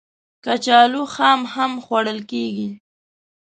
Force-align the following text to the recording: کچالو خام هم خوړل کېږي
کچالو 0.43 1.03
خام 1.13 1.39
هم 1.53 1.71
خوړل 1.85 2.19
کېږي 2.31 2.69